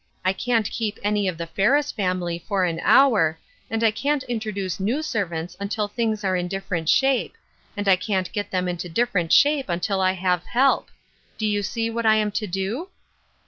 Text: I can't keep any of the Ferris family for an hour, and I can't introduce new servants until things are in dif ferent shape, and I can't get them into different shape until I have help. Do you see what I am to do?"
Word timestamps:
I 0.25 0.33
can't 0.33 0.67
keep 0.71 0.97
any 1.03 1.27
of 1.27 1.37
the 1.37 1.45
Ferris 1.45 1.91
family 1.91 2.39
for 2.47 2.65
an 2.65 2.79
hour, 2.81 3.37
and 3.69 3.83
I 3.83 3.91
can't 3.91 4.23
introduce 4.23 4.79
new 4.79 5.03
servants 5.03 5.55
until 5.59 5.87
things 5.87 6.23
are 6.23 6.35
in 6.35 6.47
dif 6.47 6.67
ferent 6.67 6.89
shape, 6.89 7.35
and 7.77 7.87
I 7.87 7.97
can't 7.97 8.31
get 8.31 8.49
them 8.49 8.67
into 8.67 8.89
different 8.89 9.31
shape 9.31 9.69
until 9.69 10.01
I 10.01 10.13
have 10.13 10.43
help. 10.45 10.89
Do 11.37 11.45
you 11.45 11.61
see 11.61 11.91
what 11.91 12.07
I 12.07 12.15
am 12.15 12.31
to 12.31 12.47
do?" 12.47 12.89